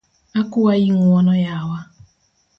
Akuayi 0.41 0.87
ng’uono 0.95 1.33
yawa 1.45 1.79